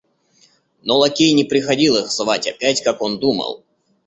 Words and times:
Но 0.81 0.97
лакей 0.97 1.31
не 1.33 1.43
приходил 1.43 1.95
их 1.95 2.09
звать 2.11 2.47
опять, 2.47 2.81
как 2.81 3.03
он 3.03 3.19
думал. 3.19 3.63